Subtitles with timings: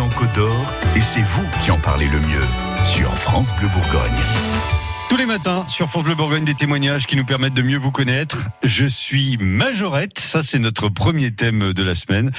[0.00, 2.46] en Côte d'Or et c'est vous qui en parlez le mieux
[2.82, 4.20] sur France Bleu Bourgogne.
[5.10, 7.90] Tous les matins sur France Bleu Bourgogne des témoignages qui nous permettent de mieux vous
[7.90, 8.48] connaître.
[8.62, 12.30] Je suis majorette, ça c'est notre premier thème de la semaine.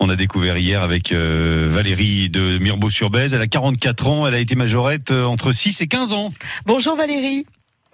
[0.00, 4.40] On a découvert hier avec euh, Valérie de Mirbeau-sur-Bèze, elle a 44 ans, elle a
[4.40, 6.32] été majorette euh, entre 6 et 15 ans.
[6.64, 7.44] Bonjour Valérie.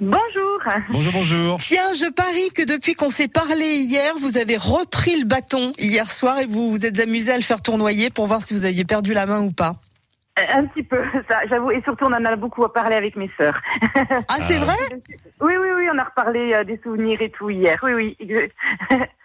[0.01, 0.61] Bonjour.
[0.91, 1.57] Bonjour, bonjour.
[1.59, 6.11] Tiens, je parie que depuis qu'on s'est parlé hier, vous avez repris le bâton hier
[6.12, 8.84] soir et vous vous êtes amusé à le faire tournoyer pour voir si vous aviez
[8.84, 9.75] perdu la main ou pas.
[10.55, 13.59] Un petit peu, ça, j'avoue, et surtout on en a beaucoup parlé avec mes sœurs.
[14.29, 14.77] Ah, c'est vrai?
[15.41, 17.77] Oui, oui, oui, on a reparlé euh, des souvenirs et tout hier.
[17.83, 18.16] Oui, oui.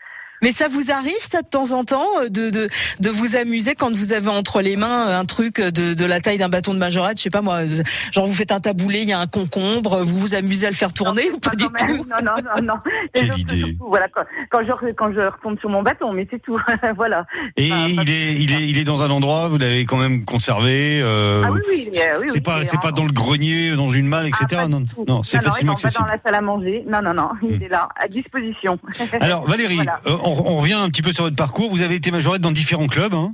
[0.43, 3.73] Mais ça vous arrive, ça, de temps en temps, euh, de, de, de vous amuser
[3.73, 6.73] quand vous avez entre les mains euh, un truc de, de la taille d'un bâton
[6.75, 9.19] de majorette, je sais pas moi, euh, genre vous faites un taboulé, il y a
[9.19, 11.87] un concombre, vous vous amusez à le faire tourner ou pas du tout?
[11.87, 12.73] Non, non, non, non.
[13.13, 13.57] Quelle idée.
[13.59, 16.59] surtout, Voilà, quand, quand je, quand je retombe sur mon bâton, mais c'est tout.
[16.97, 17.25] voilà.
[17.57, 20.25] Et Enfin, il est, il est, il est dans un endroit, vous l'avez quand même
[20.25, 20.99] conservé.
[21.01, 24.07] euh, Ah oui, oui, oui, c'est oui, pas, c'est pas dans le grenier, dans une
[24.07, 24.45] malle, etc.
[24.57, 26.03] Ah, non, non, c'est non, facilement non, accessible.
[26.03, 26.83] pas dans la salle à manger.
[26.87, 27.63] Non, non, non, il Hmm.
[27.63, 28.77] est là, à disposition.
[29.21, 29.99] Alors Valérie, Voilà.
[30.07, 31.69] euh, on, on revient un petit peu sur votre parcours.
[31.69, 33.13] Vous avez été majorette dans différents clubs.
[33.13, 33.33] Hein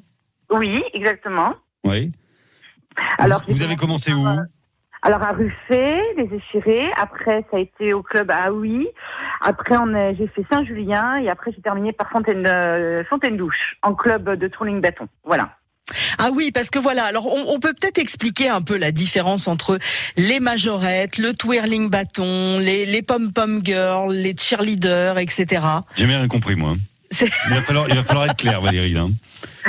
[0.51, 1.53] Oui, exactement.
[1.85, 2.11] oui.
[3.17, 4.35] Alors, vous avez commencé où euh,
[5.03, 6.89] Alors à Ruffet, les Échirés.
[7.01, 8.87] Après, ça a été au club à Aoui.
[9.41, 13.77] Après, on a- j'ai fait Saint-Julien et après j'ai terminé par Fontaine, euh, Fontaine Douche
[13.83, 15.07] en club de twirling bâton.
[15.23, 15.51] Voilà.
[16.17, 19.47] Ah oui, parce que voilà, alors on, on peut peut-être expliquer un peu la différence
[19.47, 19.79] entre
[20.17, 25.47] les majorettes, le twirling bâton, les, les pom-pom girls, les cheerleaders, etc.
[25.95, 26.75] J'ai bien rien compris moi.
[27.11, 28.93] Il va falloir, il va falloir être clair, Valérie.
[28.93, 29.05] Là.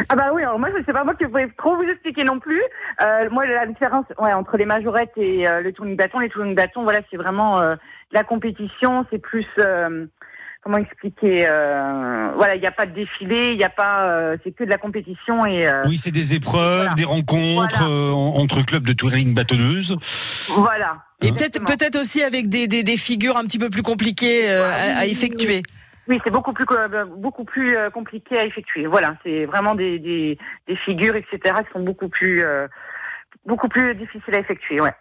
[0.09, 2.39] Ah bah oui, alors moi je sais pas moi qui pouvais trop vous expliquer non
[2.39, 2.61] plus.
[3.03, 6.55] Euh, moi la différence ouais, entre les majorettes et euh, le twirling bâton, les twirling
[6.55, 7.75] bâton, voilà, c'est vraiment euh,
[8.13, 10.07] la compétition, c'est plus euh,
[10.63, 14.37] comment expliquer euh, voilà, il n'y a pas de défilé, il n'y a pas euh,
[14.45, 16.95] c'est que de la compétition et euh, Oui, c'est des épreuves, Voilà.
[16.95, 17.91] des rencontres Voilà.
[17.93, 19.97] euh, entre clubs de touring bâtonneuses.
[20.51, 20.99] voilà.
[21.23, 24.71] Et peut-être peut-être aussi avec des, des, des figures un petit peu plus compliquées euh,
[24.95, 25.63] à, à effectuer.
[26.09, 28.87] Oui, c'est beaucoup plus euh, beaucoup plus euh, compliqué à effectuer.
[28.87, 31.39] Voilà, c'est vraiment des, des, des figures, etc.
[31.65, 32.67] qui sont beaucoup plus euh,
[33.47, 34.81] beaucoup plus difficiles à effectuer.
[34.81, 34.93] Ouais.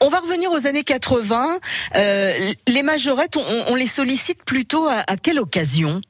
[0.00, 1.58] On va revenir aux années 80.
[1.96, 2.32] Euh,
[2.66, 6.00] les majorettes, on, on les sollicite plutôt à, à quelle occasion?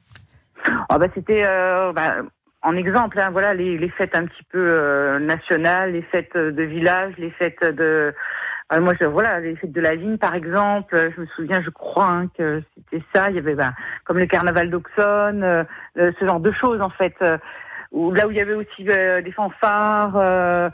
[0.89, 2.17] Ah bah c'était euh, bah,
[2.61, 6.63] en exemple, hein, voilà les, les fêtes un petit peu euh, nationales, les fêtes de
[6.63, 8.13] village, les fêtes de
[8.71, 10.95] euh, moi je, voilà les fêtes de la vigne par exemple.
[10.95, 13.29] euh, Je me souviens, je crois hein, que c'était ça.
[13.29, 13.71] Il y avait bah,
[14.05, 15.63] comme le carnaval d'Auxonne, euh,
[15.97, 17.15] euh, ce genre de choses en fait.
[17.21, 17.37] euh,
[17.91, 20.15] où, là où il y avait aussi euh, des fanfares.
[20.15, 20.69] euh,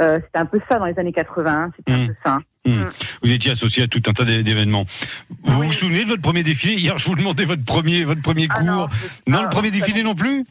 [0.00, 1.52] euh, c'était un peu ça dans les années 80.
[1.52, 2.38] hein, C'était un peu ça.
[2.66, 2.84] Hmm.
[3.22, 4.84] Vous étiez associé à tout un tas d'é- d'événements.
[5.44, 5.66] Vous Oui.
[5.66, 6.74] vous souvenez de votre premier défilé?
[6.74, 8.64] Hier, je vous demandais votre premier, votre premier Ah cours.
[8.66, 8.88] non,
[9.28, 10.44] non, ah, le premier défilé non plus?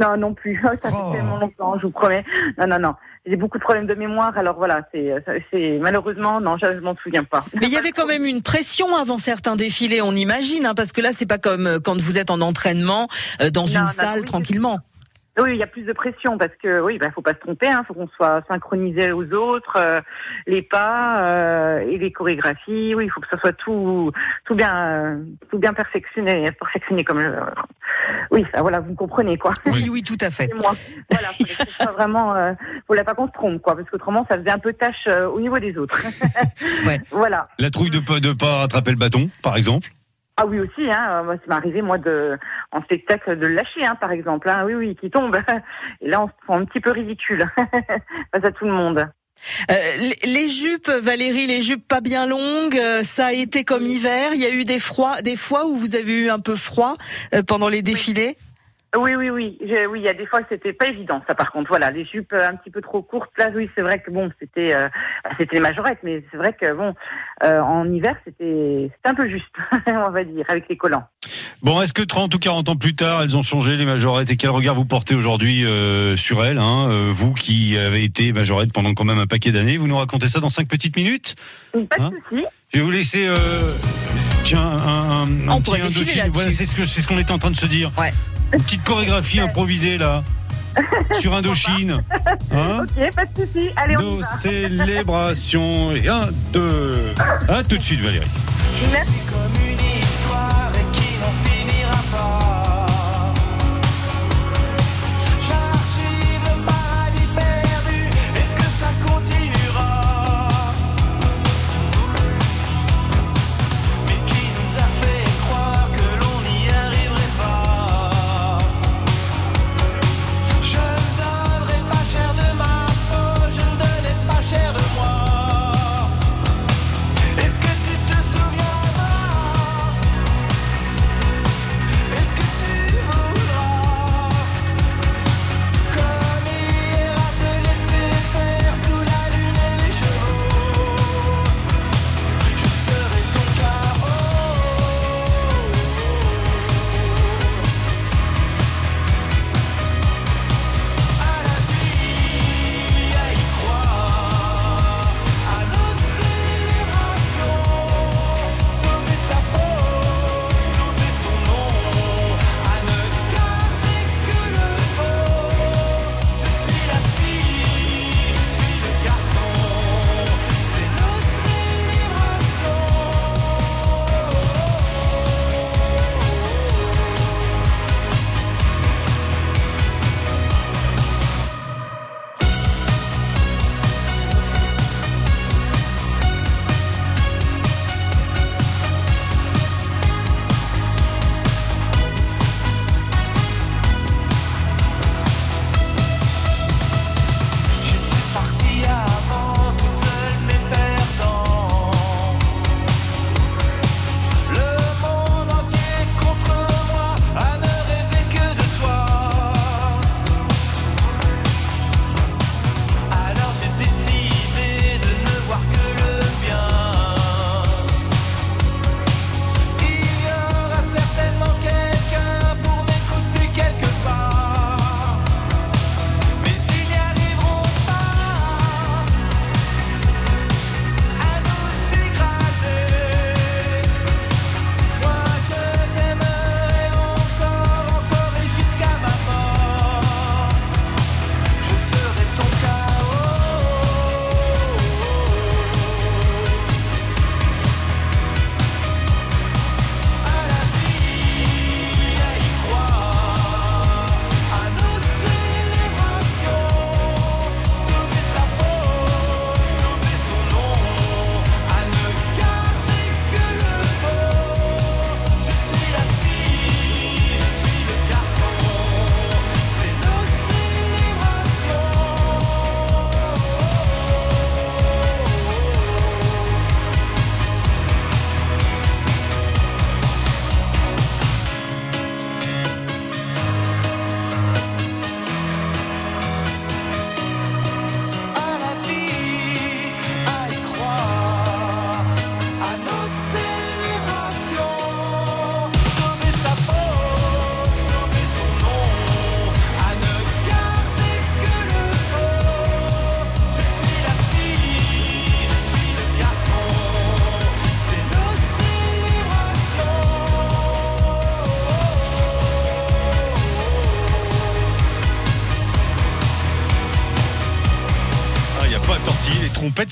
[0.00, 0.60] Non, non plus.
[0.74, 1.12] Ça Oh.
[1.12, 2.24] fait tellement longtemps, je vous promets.
[2.58, 2.94] Non, non, non.
[3.26, 5.14] J'ai beaucoup de problèmes de mémoire, alors voilà, c'est,
[5.50, 7.42] c'est malheureusement, non, je, je m'en souviens pas.
[7.54, 10.92] Mais il y avait quand même une pression avant certains défilés, on imagine, hein, parce
[10.92, 13.08] que là, c'est pas comme euh, quand vous êtes en entraînement
[13.40, 14.78] euh, dans Non, une non, salle oui, tranquillement.
[15.36, 17.66] Oui, il y a plus de pression parce que oui, bah, faut pas se tromper,
[17.66, 20.00] hein, faut qu'on soit synchronisé aux autres, euh,
[20.46, 22.94] les pas euh, et les chorégraphies.
[22.94, 24.12] Oui, il faut que ça soit tout,
[24.44, 25.18] tout bien, euh,
[25.50, 27.20] tout bien perfectionné, perfectionné comme.
[27.20, 27.26] je-
[28.30, 29.52] oui, ça, voilà, vous me comprenez quoi.
[29.66, 30.48] Oui, oui, tout à fait.
[30.54, 30.72] Moi.
[31.10, 32.52] Voilà, faut que ce soit vraiment, euh,
[32.86, 35.40] faut pas qu'on se trompe quoi, parce qu'autrement ça faisait un peu tâche euh, au
[35.40, 36.00] niveau des autres.
[36.86, 37.00] Ouais.
[37.10, 37.48] Voilà.
[37.58, 39.88] La trouille de pas, de pas rattraper le bâton, par exemple?
[40.36, 41.20] Ah oui aussi, hein.
[41.20, 42.36] euh, Moi, ça m'est arrivé moi de
[42.72, 44.48] en spectacle de le lâcher, hein, par exemple.
[44.48, 44.64] Hein.
[44.66, 45.36] Oui, oui, qui tombe.
[46.00, 47.44] Et là, on se sent un petit peu ridicule
[48.32, 49.06] face à tout le monde.
[49.70, 49.74] Euh,
[50.24, 54.30] les- jupes, Valérie, les jupes pas bien longues, euh, ça a été comme hiver.
[54.32, 56.94] Il y a eu des froids, des fois où vous avez eu un peu froid
[57.46, 58.36] pendant les défilés?
[58.38, 58.53] Oui,
[58.98, 59.58] oui, oui.
[59.60, 61.34] Je- oui, il y a des fois c'était pas évident, ça.
[61.34, 63.30] Par contre, voilà, les jupes euh, un petit peu trop courtes.
[63.38, 64.88] Là, oui, c'est vrai que bon, c'était euh,
[65.38, 66.94] c'était les majorettes, mais c'est vrai que bon,
[67.44, 69.54] euh, en hiver, c'était c'était un peu juste,
[69.86, 71.04] on va dire, avec les collants.
[71.62, 74.36] Bon, est-ce que 30 ou 40 ans plus tard, elles ont changé, les majorettes Et
[74.36, 78.72] quel regard vous portez aujourd'hui euh, sur elles hein, euh, Vous qui avez été majorette
[78.72, 81.36] pendant quand même un paquet d'années, vous nous racontez ça dans 5 petites minutes?
[81.72, 82.10] Pas de Hein?
[82.28, 82.44] souci.
[82.72, 83.26] Je vais vous laisser...
[83.26, 83.34] euh,
[84.44, 86.18] Tiens, un, un, un On petit pourrait défiler Indochine.
[86.18, 86.30] là-dessus.
[86.34, 87.90] Voilà, c'est ce que c'est ce qu'on était en train de se dire.
[87.96, 88.12] Ouais.
[88.54, 90.22] Une petite chorégraphie improvisée là,
[91.20, 92.02] sur Indochine.
[92.52, 93.70] Hein Ok, pas de souci.
[93.76, 94.26] Allez, on y Nos va.
[94.38, 95.92] célébrations.
[95.92, 97.14] Et un, deux.
[97.48, 98.26] À tout de suite, Valérie.
[98.92, 99.20] Merci.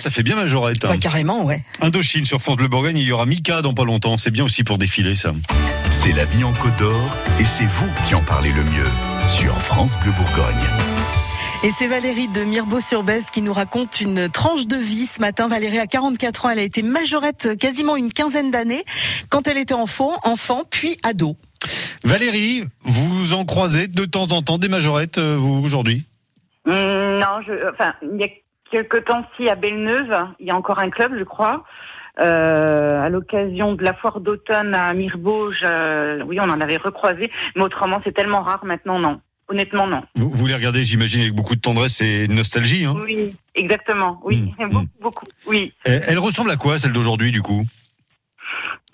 [0.02, 0.84] Ça fait bien majorette.
[0.84, 0.90] hein.
[0.90, 1.64] Ouais, carrément, ouais.
[1.81, 4.19] Indochine sur France Bleu Bourgogne, il y aura Mika dans pas longtemps.
[4.19, 5.32] C'est bien aussi pour défiler ça.
[5.90, 8.88] C'est la vie en Côte d'Or et c'est vous qui en parlez le mieux
[9.28, 10.66] sur France Bleu Bourgogne.
[11.64, 15.47] Et c'est Valérie de Mirbeau-sur-Bèze qui nous raconte une tranche de vie ce matin.
[15.47, 18.82] Valérie a 44 ans, elle a été majorette quasiment une quinzaine d'années
[19.30, 21.37] quand elle était enfant, enfant puis ado.
[22.04, 26.02] Valérie, vous en croisez de temps en temps des majorettes, euh, vous, aujourd'hui?
[26.66, 28.28] Hum, non, je, enfin, il y a
[28.73, 31.62] quelques temps-ci à Belle-Neuve, il y a encore un club, je crois.
[32.19, 37.31] Euh, à l'occasion de la foire d'automne à Mirbeau, je- oui, on en avait recroisé,
[37.55, 39.21] mais autrement, c'est tellement rare maintenant, non.
[39.49, 40.02] Honnêtement, non.
[40.14, 42.85] vous, vous les regardez, j'imagine, avec beaucoup de tendresse et de nostalgie.
[42.87, 44.88] Hein Oui, exactement, oui, Mm, beaucoup, mm.
[45.00, 45.73] beaucoup, oui.
[45.85, 47.62] elle, elle ressemble à quoi, celle d'aujourd'hui, du coup?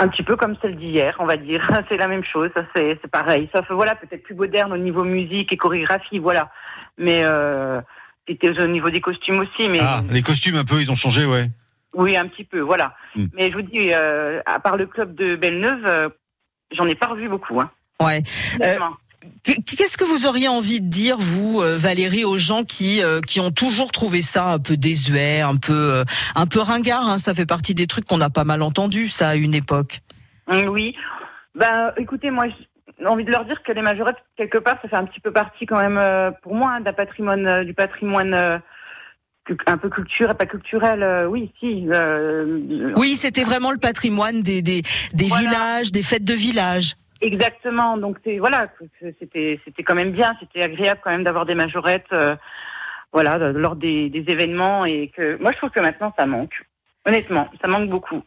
[0.01, 1.69] Un petit peu comme celle d'hier, on va dire.
[1.89, 3.49] C'est la même chose, ça, c'est c'est pareil.
[3.55, 6.51] Sauf, voilà, peut-être plus moderne au niveau musique et chorégraphie, voilà.
[6.99, 7.81] Mais, euh,
[8.29, 9.81] c'était au niveau des costumes aussi, mais.
[9.83, 11.51] Ah, les costumes un peu, ils ont changé, ouais.
[11.95, 12.95] Oui, un petit peu, voilà.
[13.17, 13.25] Mm.
[13.35, 16.09] Mais je vous dis, euh, à part le club de Belle-Neuve, euh,
[16.71, 17.61] j'en ai pas revu beaucoup.
[17.61, 17.71] Hein,
[18.01, 18.23] Ouais.
[19.43, 23.21] Qu- Qu'est-ce que vous auriez envie de dire, vous, euh, Valérie, aux gens qui euh,
[23.21, 26.05] qui ont toujours trouvé ça un peu désuet, un peu euh,
[26.37, 29.31] un peu ringard hein, Ça fait partie des trucs qu'on a pas mal entendus, ça,
[29.31, 30.01] à une époque?
[30.49, 30.95] Mm, Oui.
[31.57, 32.45] Ben, écoutez, moi,
[33.07, 35.67] envie de leur dire que les majorettes, quelque part, ça fait un petit peu partie
[35.67, 38.59] quand même, euh, pour moi, hein, d'un patrimoine, euh, du patrimoine euh,
[39.67, 41.03] un peu culturel, pas culturel.
[41.03, 41.87] euh, oui, si.
[41.93, 44.83] euh, Oui, c'était vraiment le patrimoine des des,
[45.15, 45.49] des Voilà.
[45.49, 46.95] villages, des fêtes de village.
[47.21, 47.97] Exactement.
[47.97, 48.69] Donc c'est voilà,
[49.19, 52.37] c'était c'était quand même bien, c'était agréable quand même d'avoir des majorettes, euh,
[53.13, 56.63] voilà, lors des, des événements et que moi je trouve que maintenant ça manque.
[57.07, 58.23] Honnêtement, ça manque beaucoup.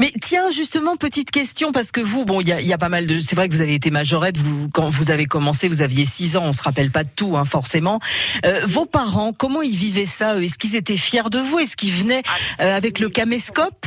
[0.00, 3.06] Mais tiens, justement, petite question, parce que vous, bon, il y y a pas mal
[3.06, 3.18] de...
[3.18, 6.36] C'est vrai que vous avez été majorette, vous, quand vous avez commencé, vous aviez 6
[6.36, 8.00] ans, on se rappelle pas de tout, hein, forcément.
[8.44, 11.58] Euh, vos parents, comment ils vivaient ça Est-ce qu'ils étaient fiers de vous?
[11.58, 12.22] Est-ce qu'ils venaient
[12.60, 13.86] euh, avec le caméscope?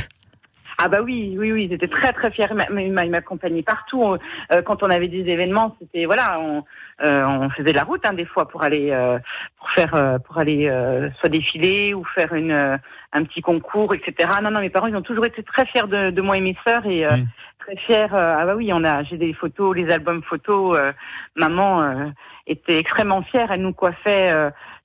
[0.83, 2.47] Ah bah oui, oui, oui, ils étaient très très fiers.
[2.49, 4.03] Il m'a- il m'a- il m'accompagnait partout.
[4.51, 6.63] Euh, quand on avait des événements, c'était voilà, on,
[7.05, 9.19] euh, on faisait de la route hein, des fois pour aller euh,
[9.59, 12.77] pour faire euh, pour aller euh, soit défiler ou faire une euh,
[13.13, 14.29] un petit concours, etc.
[14.41, 16.57] Non, non, mes parents ils ont toujours été très fiers de, de moi et mes
[16.65, 17.25] sœurs et euh, Mm.
[17.59, 18.07] très fiers.
[18.11, 20.77] ah bah oui, on a j'ai des photos, les albums photos.
[20.79, 20.91] euh,
[21.35, 22.05] maman euh,
[22.47, 23.51] était extrêmement fière.
[23.51, 24.31] Elle nous coiffait.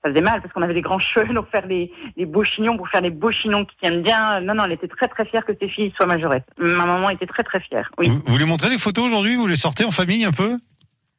[0.03, 2.77] Ça faisait mal parce qu'on avait des grands cheveux pour faire les, les beaux chignons,
[2.77, 4.39] pour faire les beaux chignons qui tiennent bien.
[4.41, 6.47] Non, non, elle était très très fière que ses filles soient majorettes.
[6.57, 7.89] Ma maman était très très fière.
[7.97, 8.07] Oui.
[8.09, 9.35] Vous, vous les montrez les photos aujourd'hui?
[9.35, 10.57] Vous les sortez en famille un peu?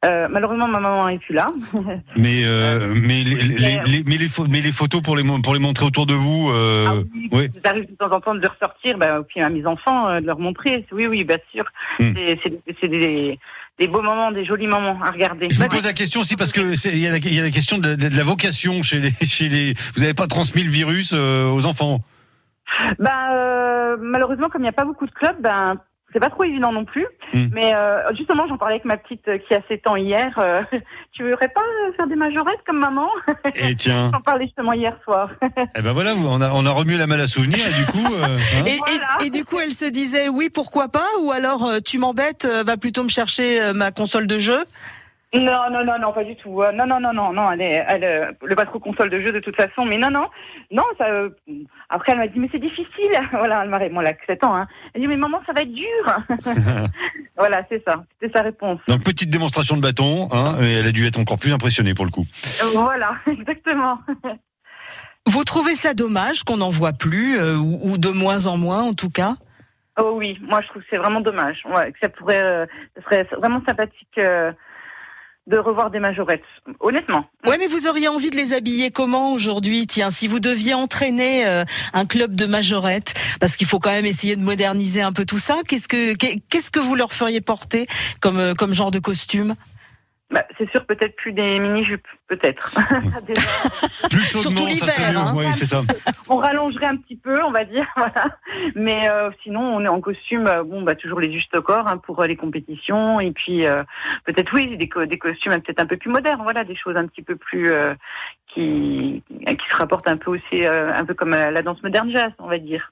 [0.04, 1.48] Euh, malheureusement, ma maman est plus là.
[2.16, 5.24] mais, euh, mais, les, les- les- les- mais, les, pho- mais les photos pour les,
[5.24, 7.50] mon- pour les montrer autour de vous, euh, Ah oui, oui.
[7.64, 10.20] Ça arrive de temps en temps de les ressortir, bah, puis à mes enfants, euh,
[10.20, 10.86] de leur montrer.
[10.92, 11.64] Oui, oui, bien sûr.
[11.98, 12.12] Hmm.
[12.80, 13.40] C'est des,
[13.78, 15.48] des beaux moments, des jolis moments à regarder.
[15.50, 15.68] Je me Ouais.
[15.68, 17.94] pose la question aussi parce que il y, a la- y a la question de,
[17.94, 19.74] de- de la vocation chez les, chez les.
[19.94, 22.00] Vous n'avez pas transmis le virus euh, aux enfants?
[22.98, 25.76] Ben, euh, malheureusement, comme il n'y a pas beaucoup de clubs, ben,
[26.12, 27.06] c'est pas trop évident non plus.
[27.34, 27.46] Mm.
[27.52, 30.32] Mais euh, justement, j'en parlais avec ma petite euh, qui a 7 ans hier.
[30.38, 30.62] euh,
[31.12, 33.08] tu voudrais pas euh, faire des majorettes comme maman?
[33.54, 35.30] Et tiens, J'en parlais justement hier soir.
[35.76, 38.14] eh ben voilà, on a, on a remué la malle à souvenir et du coup.
[38.14, 38.64] euh, hein.
[38.66, 39.06] et, et- Voilà.
[39.26, 43.02] et du coup, elle se disait oui, pourquoi pas Ou alors, tu m'embêtes, va plutôt
[43.04, 44.64] me chercher ma console de jeu
[45.34, 46.62] Non, non, non, non, pas du tout.
[46.62, 47.52] Euh, Non, non, non, non, non.
[47.52, 49.84] Elle, est, elle, euh, le pas trop console de jeu de toute façon.
[49.84, 50.26] Mais non, non,
[50.70, 50.84] non.
[50.96, 51.04] Ça.
[51.06, 51.28] euh,
[51.90, 53.12] après, elle m'a dit mais c'est difficile.
[53.32, 54.00] voilà, elle m'a répondu.
[54.00, 54.56] Elle a que 7 ans.
[54.56, 54.66] Hein.
[54.94, 55.84] Elle dit mais maman, ça va être dur.
[57.36, 58.04] voilà, c'est ça.
[58.18, 58.80] C'était sa réponse.
[58.88, 62.06] Donc petite démonstration de bâton, hein, et elle a dû être encore plus impressionnée pour
[62.06, 62.24] le coup.
[62.62, 63.98] Euh, voilà, exactement.
[65.26, 68.82] Vous trouvez ça dommage qu'on n'en voit plus, euh, ou, ou de moins en moins
[68.82, 69.34] en tout cas?
[70.00, 71.62] Oh oui, moi je trouve que c'est vraiment dommage.
[71.66, 72.66] Ouais, que ça pourrait, euh,
[72.96, 74.52] ce serait vraiment sympathique euh,
[75.48, 76.42] de revoir des majorettes.
[76.80, 77.24] Honnêtement.
[77.46, 79.86] Ouais, mais vous auriez envie de les habiller comment aujourd'hui?
[79.86, 81.64] Tiens, si vous deviez entraîner euh,
[81.94, 85.38] un club de majorettes, parce qu'il faut quand même essayer de moderniser un peu tout
[85.38, 85.56] ça.
[85.66, 87.86] Qu'est-ce que qu'est- qu'est-ce que vous leur feriez porter
[88.20, 89.54] comme euh, comme genre de costume?
[90.30, 92.70] Bah, c'est sûr, peut-être plus des mini-jupes, peut-être.
[94.10, 95.18] Plus chaudement, Surtout ça serait mieux.
[95.18, 95.32] hein.
[95.34, 95.82] Oui, c'est ça.
[96.28, 98.36] on rallongerait un petit peu, on va dire, voilà.
[98.74, 101.96] Mais euh, sinon, on est en costume, euh, bon, bah toujours les justes corps hein,
[101.96, 103.82] pour euh, les compétitions, et puis euh,
[104.24, 106.96] peut-être oui, des, co- des costumes euh, peut-être un peu plus modernes, voilà, des choses
[106.96, 107.94] un petit peu plus euh,
[108.48, 112.10] qui qui se rapportent un peu aussi, euh, un peu comme euh, la danse moderne
[112.10, 112.90] jazz, on va dire.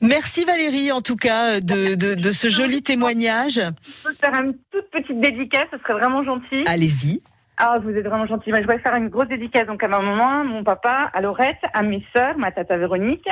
[0.00, 3.54] Merci Valérie, en tout cas, de, de, de ce joli témoignage.
[3.54, 6.64] Je peux faire une toute petite dédicace, ce serait vraiment gentil.
[6.66, 7.20] Allez-y.
[7.60, 8.50] Ah, vous êtes vraiment gentil.
[8.50, 11.58] Moi, je voudrais faire une grosse dédicace donc à ma maman, mon papa, à Laurette,
[11.74, 13.28] à mes sœurs, ma tata Véronique,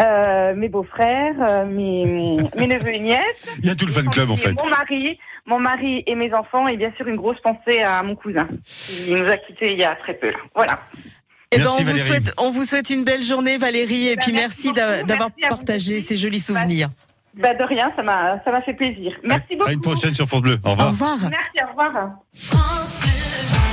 [0.00, 3.56] euh, mes beaux-frères, euh, mes, mes neveux et nièces.
[3.60, 4.52] Il y a tout le fan club en fait.
[4.62, 8.16] Mon mari, mon mari et mes enfants, et bien sûr une grosse pensée à mon
[8.16, 10.32] cousin qui nous a quittés il y a très peu.
[10.54, 10.78] Voilà.
[11.54, 14.22] Eh ben, Merci, on vous souhaite, on vous souhaite une belle journée, Valérie, et Ben,
[14.22, 16.90] puis merci d'avoir partagé ces jolis souvenirs.
[17.34, 19.12] Bah, de rien, ça m'a, ça m'a fait plaisir.
[19.24, 19.68] Merci beaucoup.
[19.68, 20.58] À une prochaine sur France Bleu.
[20.64, 20.88] Au revoir.
[20.88, 21.18] Au revoir.
[21.30, 22.08] Merci, au revoir.
[22.32, 23.63] France Bleu.